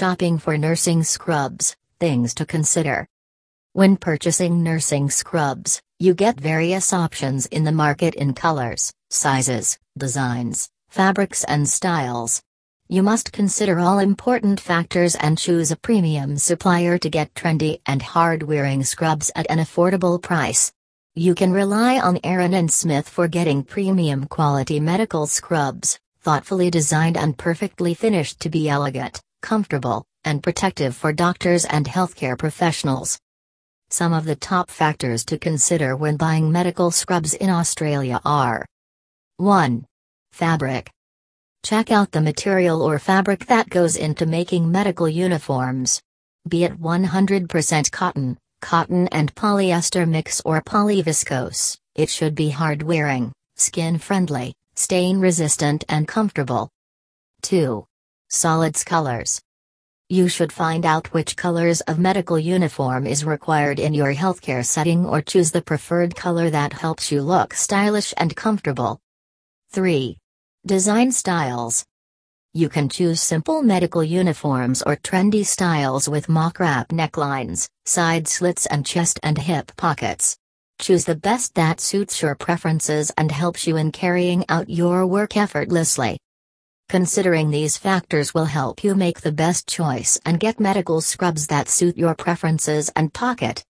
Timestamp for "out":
41.90-42.12, 60.86-61.12, 84.48-84.70